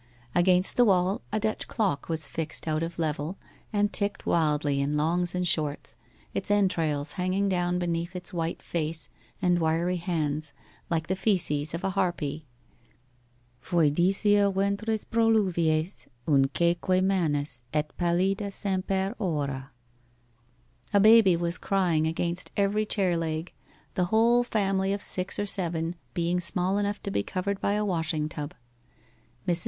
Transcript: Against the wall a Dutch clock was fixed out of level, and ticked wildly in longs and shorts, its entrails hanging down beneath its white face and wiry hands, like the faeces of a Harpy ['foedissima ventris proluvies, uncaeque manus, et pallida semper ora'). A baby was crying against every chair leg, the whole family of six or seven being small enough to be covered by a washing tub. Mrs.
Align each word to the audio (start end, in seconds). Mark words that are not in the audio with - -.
Against 0.33 0.77
the 0.77 0.85
wall 0.85 1.21
a 1.31 1.39
Dutch 1.39 1.67
clock 1.67 2.09
was 2.09 2.27
fixed 2.27 2.67
out 2.67 2.81
of 2.81 2.97
level, 2.97 3.37
and 3.71 3.93
ticked 3.93 4.25
wildly 4.25 4.81
in 4.81 4.97
longs 4.97 5.35
and 5.35 5.47
shorts, 5.47 5.95
its 6.33 6.49
entrails 6.49 7.11
hanging 7.11 7.47
down 7.47 7.77
beneath 7.77 8.15
its 8.15 8.33
white 8.33 8.63
face 8.63 9.09
and 9.43 9.59
wiry 9.59 9.97
hands, 9.97 10.53
like 10.89 11.05
the 11.05 11.15
faeces 11.15 11.75
of 11.75 11.83
a 11.83 11.91
Harpy 11.91 12.47
['foedissima 13.63 14.51
ventris 14.51 15.05
proluvies, 15.05 16.07
uncaeque 16.27 17.03
manus, 17.03 17.63
et 17.71 17.95
pallida 17.99 18.49
semper 18.51 19.13
ora'). 19.19 19.69
A 20.95 20.99
baby 20.99 21.35
was 21.35 21.59
crying 21.59 22.07
against 22.07 22.51
every 22.57 22.87
chair 22.87 23.15
leg, 23.15 23.53
the 23.93 24.05
whole 24.05 24.43
family 24.43 24.93
of 24.93 25.01
six 25.03 25.37
or 25.37 25.45
seven 25.45 25.93
being 26.15 26.39
small 26.39 26.79
enough 26.79 26.99
to 27.03 27.11
be 27.11 27.21
covered 27.21 27.61
by 27.61 27.73
a 27.73 27.85
washing 27.85 28.27
tub. 28.27 28.55
Mrs. 29.47 29.59